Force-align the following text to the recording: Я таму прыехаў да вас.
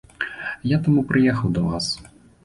Я 0.69 0.77
таму 0.87 1.03
прыехаў 1.11 1.51
да 1.57 1.61
вас. 1.67 1.91